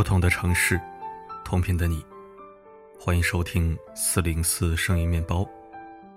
[0.00, 0.80] 不同的城市，
[1.44, 2.02] 同频的你，
[2.98, 5.46] 欢迎收听四零四声音面包，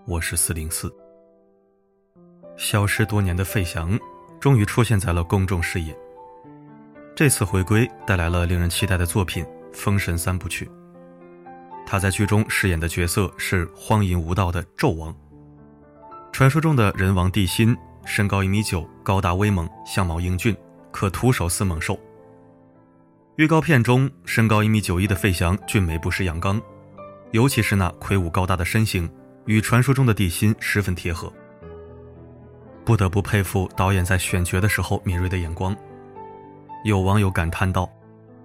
[0.06, 0.90] 我是四零四。
[2.56, 4.00] 消失多年的费翔，
[4.40, 5.94] 终于出现在了公众视野。
[7.14, 9.44] 这次回归带来了令人期待的作品
[9.74, 10.66] 《封神三部曲》。
[11.86, 15.14] 他在剧中饰演的角色是荒淫无道的纣王，
[16.32, 20.56] 传说中的人王帝辛，身高一米九，高大威猛，相貌英俊，
[20.90, 22.00] 可徒手撕猛兽。
[23.36, 26.62] 预告片中，身高一米九一的费翔俊美不失阳刚，
[27.32, 29.10] 尤其是那魁梧高大的身形，
[29.48, 31.34] 与传说中的帝辛十分贴合。
[32.86, 35.76] 不得不佩服导演在选角的时候敏锐的眼光。
[36.86, 37.90] 有网友感叹道：“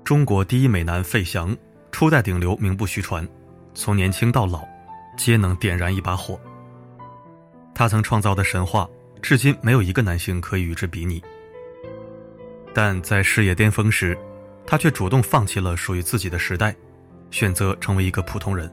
[0.05, 1.55] 中国第一美男费翔，
[1.93, 3.29] 初代顶流，名不虚传，
[3.75, 4.67] 从年轻到老，
[5.19, 6.41] 皆能点燃一把火。
[7.75, 8.89] 他曾创造的神话，
[9.21, 11.23] 至今没有一个男性可以与之比拟。
[12.73, 14.17] 但在事业巅峰时，
[14.71, 16.77] 他却主动放弃了属于自己的时代，
[17.31, 18.71] 选择成为一个普通人。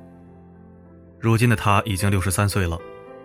[1.21, 2.77] 如今的他已经六十三岁了，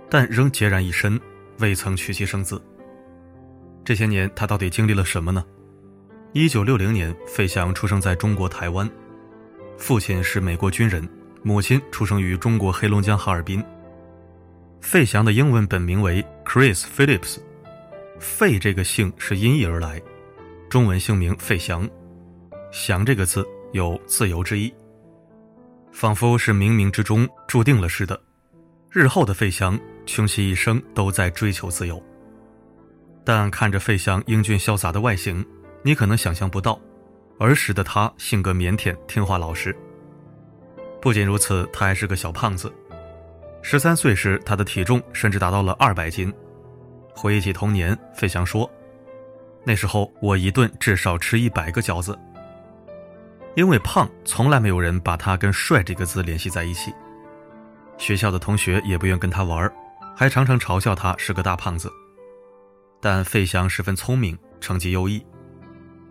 [0.09, 1.21] 但仍孑然一身，
[1.59, 2.63] 未曾娶妻生子。
[3.85, 5.45] 这些年，他到底经历了什么呢？
[6.33, 8.89] 一九六零年，费翔出生在中国台湾，
[9.77, 11.07] 父亲是美国军人，
[11.43, 13.61] 母亲出生于中国黑龙江哈尔滨。
[14.81, 17.39] 费翔的英文本名为 Chris Phillips，
[18.21, 20.01] 费这个姓是音译而来，
[20.69, 21.91] 中文姓名费翔。
[22.71, 24.73] 翔这个字有自由之意，
[25.91, 28.19] 仿佛是冥冥之中注定了似的。
[28.91, 32.01] 日后的费翔穷其一生都在追求自由。
[33.25, 35.45] 但看着费翔英俊潇洒的外形，
[35.83, 36.81] 你可能想象不到，
[37.39, 39.77] 儿时的他性格腼腆、听话老实。
[41.01, 42.73] 不仅如此，他还是个小胖子。
[43.63, 46.33] 十三岁时，他的体重甚至达到了二百斤。
[47.15, 48.69] 回忆起童年，费翔说
[49.65, 52.17] ：“那时候我一顿至少吃一百个饺子。”
[53.57, 56.93] 因为胖，从来没有人把他跟帅这个字联系在一起。
[57.99, 59.71] 学校的同学也不愿跟他玩，
[60.17, 61.93] 还常常嘲笑他是个大胖子。
[63.01, 65.25] 但费翔十分聪明，成绩优异。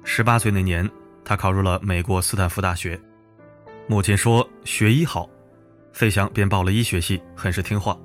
[0.04, 0.90] 十八岁那年，
[1.24, 3.00] 他考入了美国斯坦福大学。
[3.88, 5.30] 母亲说学医好，
[5.94, 7.98] 费翔便报了医学系，很是听话。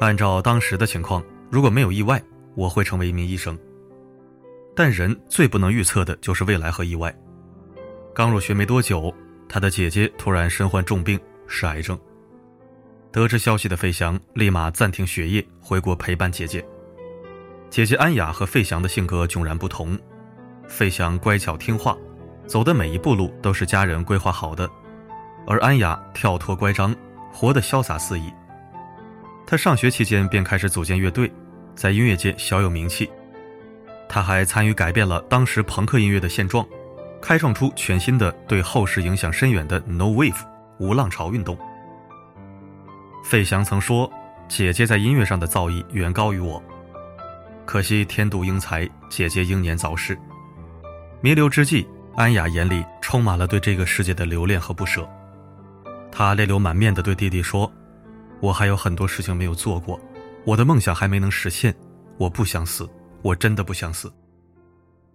[0.00, 2.22] 按照当时的情况，如果没有意外，
[2.54, 3.58] 我会成为一名医生。
[4.74, 7.14] 但人最不能预测的就是未来和意外。
[8.18, 9.14] 刚入学没多久，
[9.48, 11.96] 他的姐姐突然身患重病，是癌症。
[13.12, 16.66] 得知消息的费翔立马暂停学业，回国陪伴姐姐。
[17.70, 19.96] 姐姐安雅和费翔的性格迥然不同，
[20.66, 21.96] 费翔乖巧听话，
[22.44, 24.68] 走的每一步路都是家人规划好的，
[25.46, 26.92] 而安雅跳脱乖张，
[27.32, 28.32] 活得潇洒肆意。
[29.46, 31.32] 他上学期间便开始组建乐队，
[31.76, 33.08] 在音乐界小有名气。
[34.08, 36.66] 他还参与改变了当时朋克音乐的现状。
[37.20, 40.40] 开创出全新的、对后世影响深远的 No Wave
[40.78, 41.58] 无浪潮运动。
[43.24, 44.10] 费翔曾说
[44.48, 46.62] ：“姐姐在音乐上的造诣远高于我，
[47.66, 50.18] 可惜天妒英才，姐姐英年早逝。”
[51.20, 51.86] 弥留之际，
[52.16, 55.06] 安雅眼里充满了对这个世界的留恋和不舍。
[56.10, 57.70] 她泪流满面地对弟弟说
[58.40, 60.00] ：“我还有很多事情没有做过，
[60.44, 61.74] 我的梦想还没能实现，
[62.16, 62.88] 我不想死，
[63.20, 64.10] 我真的不想死。”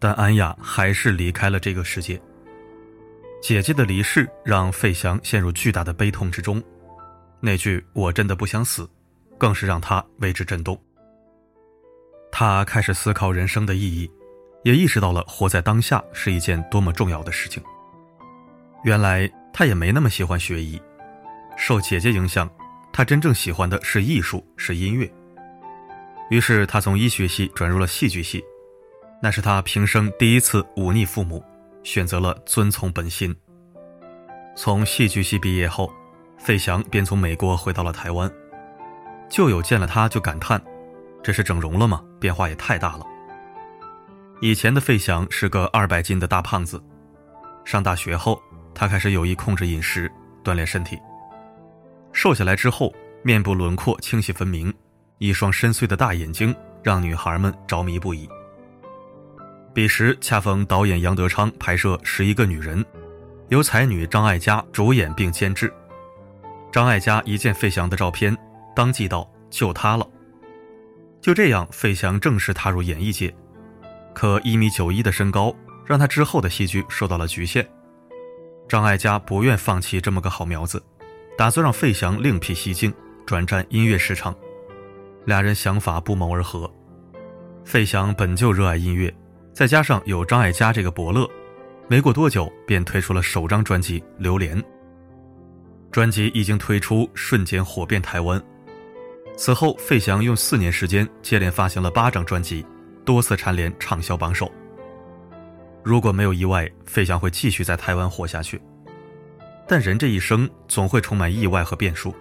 [0.04, 2.22] 但安雅还是离开了这个世界。
[3.42, 6.62] 姐姐的离世让费翔陷入巨大的悲痛之中，
[7.40, 8.86] 那句“我真的不想死”，
[9.40, 10.78] 更是让他为之震动。
[12.34, 14.12] 他开始思考人生的意义，
[14.66, 17.64] 也意识到了活在当下是一件多么重要的事情。
[18.84, 20.82] 原来他也没那么喜欢学医，
[21.58, 22.50] 受姐姐影响，
[22.92, 25.10] 他真正喜欢的是艺术，是音乐。
[26.30, 28.44] 于是他从医学系转入了戏剧系。
[29.24, 31.42] 那是他平生第一次忤逆父母，
[31.82, 33.34] 选择了遵从本心。
[34.54, 35.90] 从戏剧系毕业后，
[36.38, 38.30] 费翔便从美国回到了台湾。
[39.30, 40.62] 旧友见了他就感叹
[41.24, 42.04] ：“这是整容了吗？
[42.20, 43.06] 变化也太大了。”
[44.42, 46.84] 以前的费翔是个二百斤的大胖子，
[47.64, 48.44] 上大学后，
[48.76, 50.12] 他开始有意控制饮食，
[50.44, 51.00] 锻炼身体。
[52.12, 52.94] 瘦下来之后，
[53.24, 54.74] 面部轮廓清晰分明，
[55.18, 56.54] 一双深邃的大眼睛
[56.84, 58.28] 让女孩们着迷不已。
[59.74, 62.80] 彼时恰逢导演杨德昌拍摄《十一个女人》，
[63.50, 65.74] 由才女张艾嘉主演并监制。
[66.72, 68.38] 张艾嘉一见费翔的照片，
[68.76, 70.08] 当即道：“就他了。”
[71.20, 73.34] 就这样，费翔正式踏入演艺界。
[74.14, 75.56] 可一米九一的身高，
[75.88, 77.68] 让他之后的戏剧受到了局限。
[78.70, 80.82] 张艾嘉不愿放弃这么个好苗子，
[81.36, 82.94] 打算让费翔另辟蹊径，
[83.26, 84.36] 转战音乐市场。
[85.26, 86.72] 俩人想法不谋而合。
[87.66, 89.12] 费翔本就热爱音乐。
[89.54, 91.30] 再加上有张艾嘉这个伯乐，
[91.88, 94.60] 没过多久便推出了首张专辑《榴莲》。
[95.92, 98.42] 专辑一经推出，瞬间火遍台湾。
[99.38, 102.66] 此后，费翔用四年时间接连发行了八张专辑，
[103.06, 104.52] 多次蝉联畅销榜首。
[105.84, 108.60] 如果没有意外，费翔会继续在台湾活下去。
[109.68, 112.14] 但人这一生总会充满意外和变数，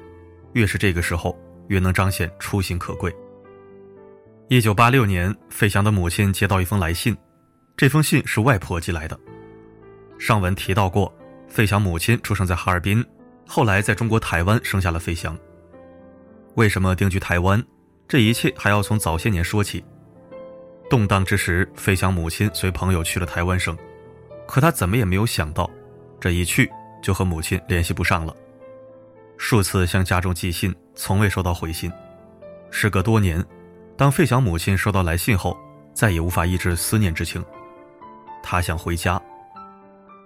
[0.53, 1.35] 越是这个时候，
[1.69, 3.11] 越能彰显初心可贵。
[4.53, 7.17] 一九八六年，费翔的母亲接到一封来信，
[7.75, 9.19] 这封信是外婆寄来的。
[10.19, 11.11] 上文提到过，
[11.49, 13.03] 费翔母亲出生在哈尔滨，
[13.47, 15.35] 后来在中国台湾生下了费翔。
[16.57, 17.65] 为什么定居台湾？
[18.07, 19.83] 这一切还要从早些年说起。
[20.91, 23.75] 动荡之时，费翔母亲随朋友去了台湾省，
[24.47, 25.71] 可他怎么也没有想到，
[26.21, 26.71] 这一去
[27.03, 28.37] 就和母亲联系不上了。
[29.39, 31.91] 数次向家中寄信，从未收到回信。
[32.71, 33.43] 时隔多年。
[33.97, 35.57] 当费翔母亲收到来信后，
[35.93, 37.45] 再也无法抑制思念之情。
[38.43, 39.21] 他想回家。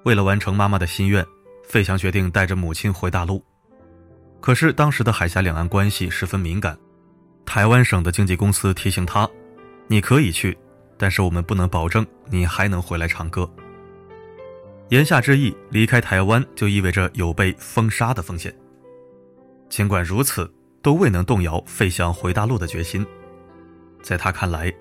[0.04, 1.24] 为了完成妈妈的心愿，
[1.68, 3.44] 费翔决定带着母亲回大陆。
[4.40, 6.78] 可是当时的海峡两岸关系十分敏感，
[7.44, 9.28] 台湾省的经纪公司提醒他
[9.88, 10.56] ：“你可以去，
[10.96, 13.50] 但是我们不能保证你还能回来唱歌。”
[14.90, 18.54] 言下之意，离开台湾就意味着有被封杀的风险。
[19.68, 20.48] 尽管如此，
[20.80, 23.04] 都未能动摇费翔回大陆的决心。
[24.02, 24.72] 在他看来，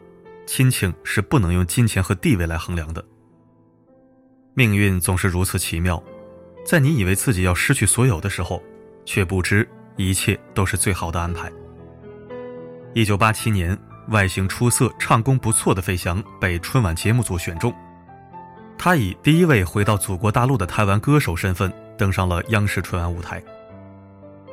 [0.46, 3.04] 亲情是不能用金钱和地位来衡量的。
[4.54, 6.02] 命运总是如此奇妙，
[6.66, 8.62] 在你以为自己要失去所有的时候，
[9.06, 9.68] 却不知
[9.98, 11.52] 一切都是最好的安排。
[12.94, 13.78] 一九八七年，
[14.10, 17.74] 外形出色、唱功不错的费翔被春晚节目组选中，
[18.78, 23.44] 他以第一位回到祖国大陆的台湾歌手身份登上了央视春晚舞台。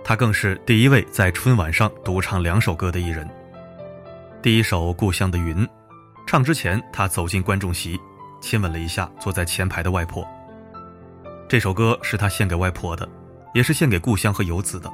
[0.02, 3.28] 他更是第一位在春晚上独唱两首歌的艺人。
[4.42, 5.56] 第一首《故乡的云》，
[6.26, 7.96] 唱之前，他走进观众席，
[8.40, 10.26] 亲吻了一下坐在前排的外婆。
[11.48, 13.08] 这首歌是他献给外婆的，
[13.54, 14.92] 也是献给故乡和游子的。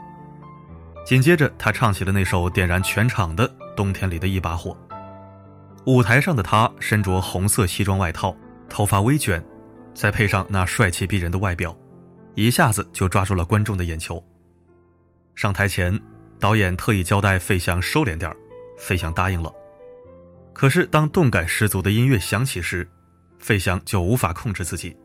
[1.03, 4.77] 紧接着，他唱起了那首点燃全场的《冬天里的一把火》。
[5.87, 8.37] 舞台上的他身着红色西装外套，
[8.69, 9.43] 头发微卷，
[9.95, 11.75] 再配上那帅气逼人的外表，
[12.35, 14.23] 一下子就抓住了观众的眼球。
[15.35, 15.99] 上台前，
[16.39, 18.37] 导演特意交代费翔收敛点儿。
[18.79, 19.53] 费翔答应了，
[20.55, 22.89] 可是当动感十足的音乐响起时，
[23.39, 24.97] 费翔就无法控制自己，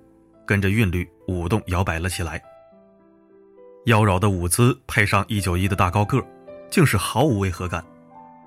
[0.46, 2.42] 跟着韵律舞动摇摆了起来。
[3.88, 6.24] 妖娆的舞姿配上一九一的大高个，
[6.70, 7.84] 竟是毫无违和感，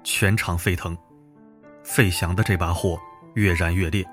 [0.02, 0.96] 全场沸腾。
[1.82, 2.98] 费翔的这把火
[3.34, 4.04] 越燃越烈，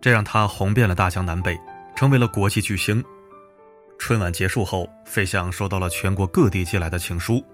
[0.00, 1.58] 这让他红遍了大江南北，
[1.94, 3.04] 成为了国际巨星。
[3.98, 7.44] 春晚结束后，费翔收到了全国各地寄来的情书。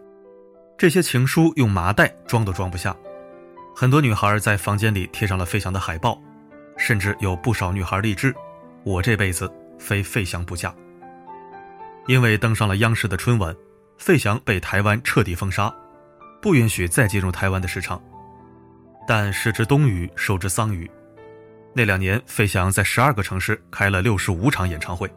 [0.80, 2.96] 这些情书用麻袋装都装不下，
[3.76, 6.18] 很多女孩在房间里贴上了费翔的海报，
[6.78, 8.34] 甚至有不少女孩励志：
[8.82, 10.74] 我这辈子非费翔不嫁。
[12.06, 13.54] 因为登上了央视的春晚，
[13.98, 15.70] 费翔被台湾彻底封杀，
[16.40, 18.02] 不允许再进入台湾的市场。
[19.06, 20.90] 但时值冬雨，收之桑榆，
[21.74, 25.12] 那两年费翔在十二个城市开了六十五场演唱会，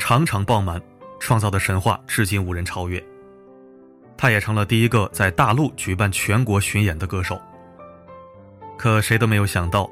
[0.00, 0.82] 场场爆满，
[1.20, 3.00] 创造的神话至今无人超越。
[4.24, 7.38] 他也成了第一个在大陆举办全国巡演的歌手。
[8.78, 9.86] 可谁都没有想到，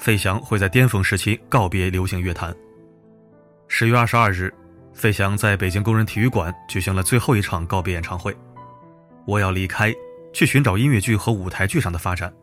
[0.00, 2.52] 费翔会在巅峰时期告别流行乐坛。
[3.68, 4.52] 十月二十二日，
[4.92, 8.36] 费翔在北京工人体育馆举行了最后一场告别演唱会。
[9.24, 9.94] 我要离开，
[10.32, 12.34] 去寻找音乐剧和舞台剧上的发展。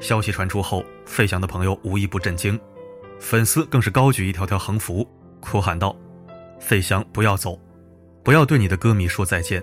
[0.00, 2.58] 消息传出后，费翔的朋友无一不震惊，
[3.18, 5.06] 粉丝更是高举一条条横幅，
[5.38, 5.94] 哭喊道
[6.58, 7.60] ：“费翔，不要走，
[8.24, 9.62] 不要对你的歌迷说再见。”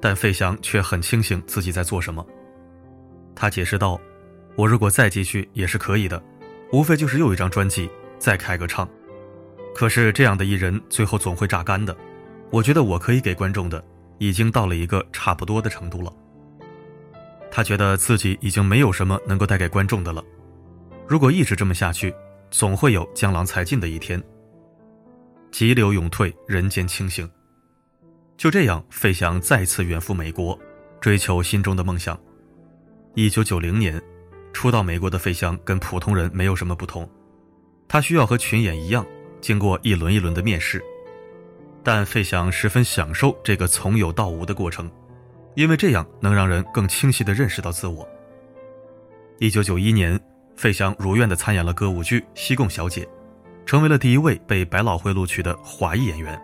[0.00, 2.24] 但费翔却很清醒自己在做什么。
[3.34, 4.00] 他解释道
[4.56, 6.22] ：“我如果再继续也是可以的，
[6.72, 7.88] 无非就是又一张专辑，
[8.18, 8.88] 再开个唱。
[9.74, 11.96] 可是这样的艺人最后总会榨干的。
[12.50, 13.82] 我觉得我可以给观众的，
[14.18, 16.12] 已经到了一个差不多的程度了。”
[17.52, 20.24] 他觉得自己已经没有什么能够带给观众的了。
[21.08, 22.14] 如果一直这么下去，
[22.50, 24.22] 总会有江郎才尽的一天。
[25.50, 27.28] 急流勇退，人间清醒。
[28.40, 30.58] 就这样，费翔再次远赴美国，
[30.98, 32.18] 追求心中的梦想。
[33.14, 34.00] 一九九零年，
[34.54, 37.06] 初到美国的费翔跟普通人没有什么不同，
[37.86, 39.04] 他需要和群演一样，
[39.42, 40.82] 经过一轮一轮的面试。
[41.84, 44.90] 但费翔十分享受这个从有到无的过程，
[45.54, 48.08] 因为这样能让人更清晰地认识到自我。
[49.38, 50.18] 一九九一年，
[50.56, 53.04] 费翔如愿地参演了歌舞剧《西贡小姐》，
[53.66, 56.40] 成为了第一位被百老汇录取的华裔演员。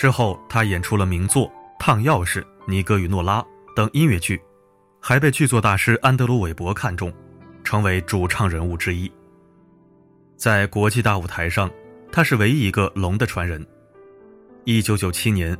[0.00, 1.46] 之后，他演出了名作
[1.78, 3.42] 《烫钥匙》《尼哥与诺拉》
[3.76, 4.40] 等音乐剧，
[4.98, 7.12] 还被剧作大师安德鲁·韦伯看中，
[7.62, 9.12] 成为主唱人物之一。
[10.38, 11.70] 在国际大舞台上，
[12.10, 13.62] 他是唯一一个龙的传人。
[14.64, 15.54] 一九九七年，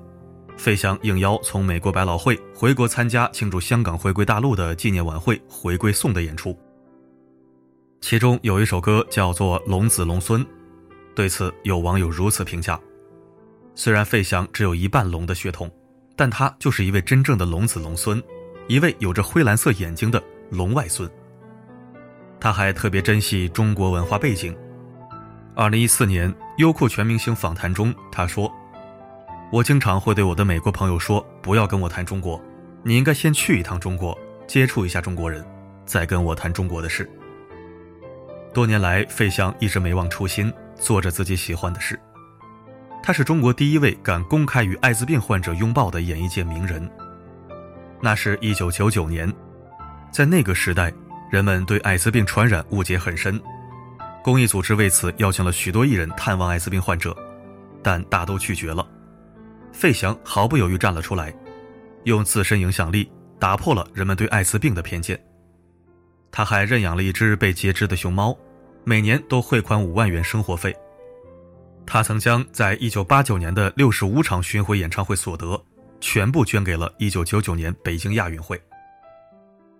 [0.56, 6.58] 费翔应邀从美国百老汇回国参加庆祝香港回归大陆的纪念晚会《回归颂》的演出。
[8.00, 10.42] 其中有一首歌叫做《龙子龙孙》，
[11.14, 12.80] 对此有网友如此评价：
[13.82, 15.70] 虽然费翔只有一半龙的血统，
[16.14, 18.22] 但他就是一位真正的龙子龙孙，
[18.68, 21.10] 一位有着灰蓝色眼睛的龙外孙。
[22.38, 24.54] 他还特别珍惜中国文化背景。
[25.54, 28.52] 二零一四年优酷全明星访谈中，他说
[29.50, 32.38] ：“我经常会对我的美国朋友说，不要跟我谈中国，
[32.82, 34.14] 你应该先去一趟中国，
[34.46, 35.42] 接触一下中国人，
[35.86, 37.10] 再跟我谈中国的事。”
[38.52, 41.98] 多年来，费翔一直没忘初心，做着自己喜欢的事。
[43.02, 46.88] 他是中国第一位敢公开与艾滋病患者拥抱的演艺界名人。
[48.00, 49.32] 那是一九九九年，
[50.10, 50.92] 在那个时代，
[51.30, 53.40] 人们对艾滋病传染误解很深。
[54.22, 57.16] 公益组织为此邀请了许多艺人探望艾滋病患者，
[57.82, 58.86] 但大都拒绝了。
[59.72, 61.34] 费翔毫不犹豫站了出来，
[62.04, 65.18] 用自身影响力打破了人们对艾滋病的偏见。
[66.30, 68.36] 他还认养了一只被截肢的熊猫，
[68.84, 70.76] 每年都汇款五万元生活费。
[71.92, 75.60] 他曾将在一九八九年的六十五场巡回演唱会所得
[76.00, 78.56] 全部捐给了一九九九年北京亚运会。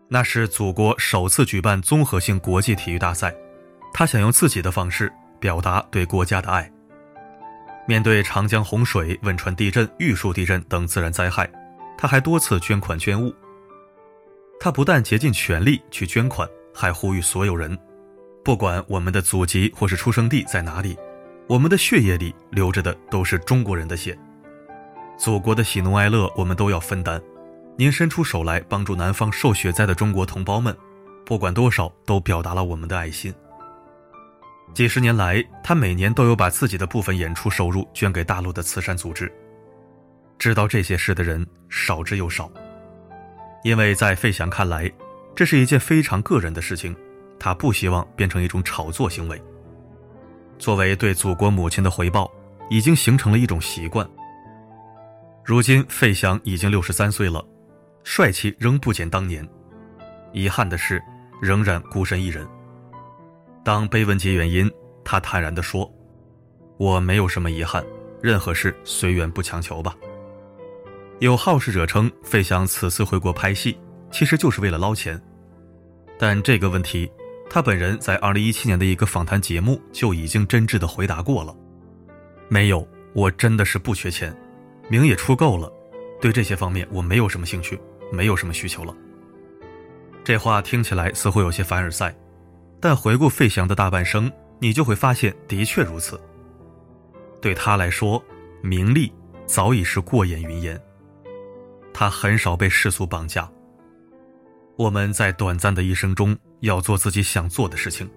[0.09, 3.33] 那是祖国首次举办综合性国际体育大赛。
[3.95, 6.69] 他想用自己的方式表达对国家的爱。
[7.87, 11.49] 面对长江洪水、汶川地震、玉树地震等自然灾害，
[11.97, 13.33] 他还多次捐款捐物。
[14.59, 17.79] 他不但竭尽全力去捐款，还呼吁所有人：
[18.45, 20.97] 不管我们的祖籍或是出生地在哪里，
[21.47, 24.17] 我们的血液里流着的都是中国人的血。
[25.19, 27.21] 祖国的喜怒哀乐，我们都要分担。
[27.77, 30.77] 您伸出手来帮助南方受雪灾的中国同胞们，
[31.25, 33.35] 不管多少，都表达了我们的爱心。
[34.73, 39.31] 几十年来，他每年都有把自己的部分演出收入捐给大陆的慈善组织。
[40.39, 42.51] 知道这些事的人少之又少，
[43.65, 44.91] 因为在费翔看来，
[45.35, 46.97] 这是一件非常个人的事情，
[47.39, 49.43] 他不希望变成一种炒作行为。
[50.61, 52.31] 作为对祖国母亲的回报，
[52.69, 54.09] 已经形成了一种习惯。
[55.43, 57.43] 如今，费翔已经六十三岁了，
[58.05, 59.45] 帅气仍不减当年，
[60.35, 61.03] 遗憾的是，
[61.41, 62.47] 仍然孤身一人。
[63.65, 64.71] 当被问及原因，
[65.03, 65.91] 他坦然地说
[66.77, 67.83] ：“我没有什么遗憾，
[68.23, 69.97] 任何事随缘不强求吧。”
[71.21, 73.79] 有好事者称，费翔此次回国拍戏，
[74.11, 75.21] 其实就是为了捞钱。
[76.19, 77.11] 但这个问题，
[77.51, 81.55] 他本人在2017年的一个访谈节目就已经真挚的回答过了
[82.49, 84.35] ：“没有，我真的是不缺钱，
[84.89, 85.71] 名也出够了，
[86.21, 87.79] 对这些方面我没有什么兴趣，
[88.13, 88.97] 没有什么需求了。”
[90.23, 92.15] 这话听起来似乎有些凡尔赛。
[92.83, 96.19] 但回顾费翔的大半生，你就会发现，的确如此。
[97.39, 98.25] 对他来说，
[98.63, 99.13] 名利
[99.45, 100.81] 早已是过眼云烟。
[101.93, 103.51] 他很少被世俗绑架。
[104.77, 108.09] 我们在短暂的一生中，要做自己想做的事情。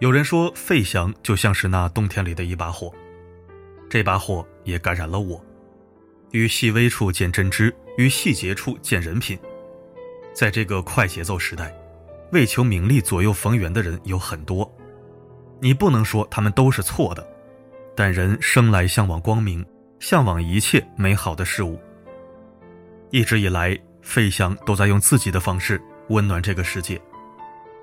[0.00, 2.92] 有人说，费翔就像是那冬天里的一把火，
[3.88, 5.44] 这把火也感染了我。
[6.32, 9.38] 于细微处见真知，于细节处见人品。
[10.32, 11.74] 在这个快节奏时代。
[12.32, 14.68] 为求名利左右逢源的人有很多，
[15.60, 17.24] 你不能说他们都是错的，
[17.94, 19.64] 但人生来向往光明，
[20.00, 21.78] 向往一切美好的事物。
[23.10, 27.00] 一直以来，费翔都在用自己的方式温暖这个世界。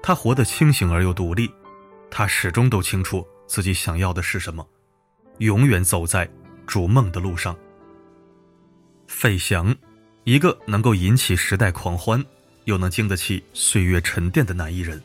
[0.03, 1.51] 他活得清醒而又独立，
[2.09, 4.67] 他始终都清楚自己想要的是什么，
[5.37, 6.29] 永远走在
[6.65, 7.57] 逐梦的路上。
[9.07, 9.75] 费翔，
[10.23, 12.23] 一个能够引起时代狂欢。
[12.65, 15.01] 又能经得起岁月沉淀的男艺人，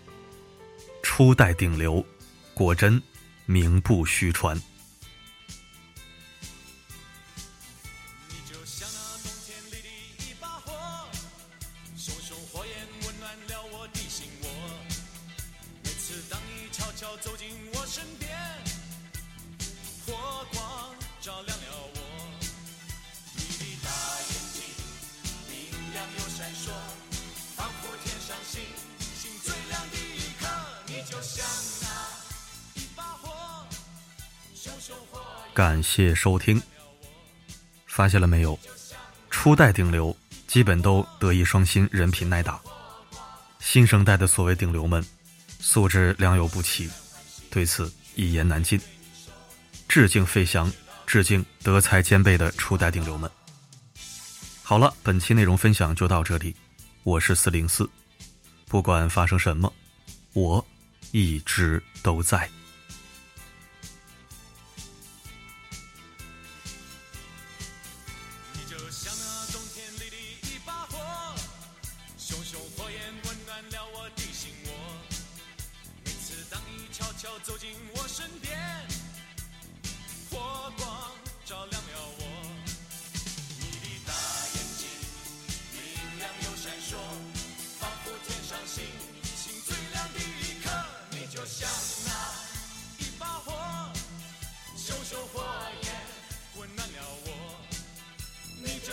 [1.02, 2.04] 初代顶流，
[2.52, 3.02] 果真
[3.46, 4.54] 名不虚传。
[35.54, 36.60] 感谢收听。
[37.86, 38.58] 发现了没有？
[39.30, 40.16] 初代顶流
[40.46, 42.60] 基本都德艺双馨，人品耐打。
[43.58, 45.04] 新生代的所谓顶流们，
[45.58, 46.90] 素质良莠不齐，
[47.50, 48.80] 对此一言难尽。
[49.88, 50.70] 致敬费翔，
[51.06, 53.30] 致敬德才兼备的初代顶流们。
[54.62, 56.54] 好了，本期内容分享就到这里。
[57.02, 57.88] 我是四零四，
[58.66, 59.72] 不管发生什么，
[60.32, 60.64] 我
[61.12, 62.48] 一直都在。
[68.90, 70.16] 像那冬天里的
[70.48, 71.34] 一把火，
[72.18, 74.72] 熊熊火焰温暖了我的心窝。
[76.04, 78.56] 每次当你悄悄走进我身边，
[80.30, 81.12] 火光
[81.44, 81.75] 照亮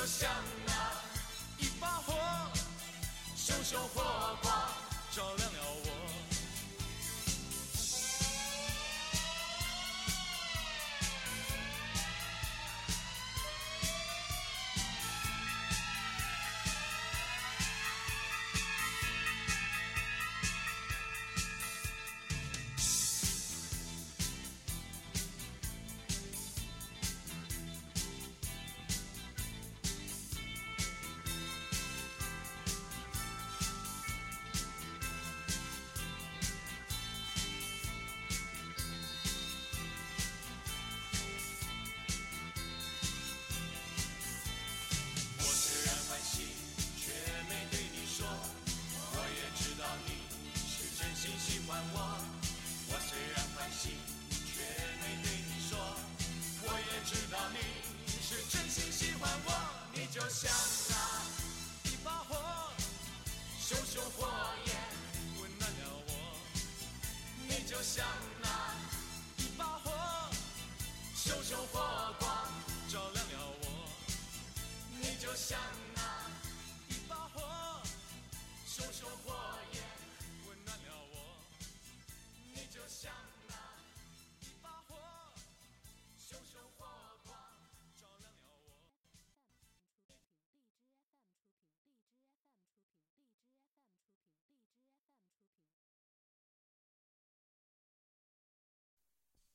[0.04, 0.30] 就像
[0.66, 0.74] 那
[1.60, 2.14] 一把火，
[3.38, 4.54] 熊熊火光
[5.16, 5.60] 照亮了。
[5.64, 5.93] 我
[53.84, 53.92] 心，
[54.30, 54.62] 却
[55.02, 55.78] 没对你说。
[56.64, 57.58] 我也知道你
[58.08, 59.50] 是真心喜欢我。
[59.94, 60.50] 你就像
[60.90, 60.96] 那
[61.92, 62.72] 一把火，
[63.60, 64.30] 熊熊火
[64.68, 64.74] 焰
[65.42, 66.12] 温暖了我。
[67.46, 68.06] 你就像
[68.42, 68.48] 那
[69.44, 69.92] 一把火，
[71.14, 72.30] 熊熊火光
[72.88, 73.90] 照亮了我。
[75.02, 75.60] 你就像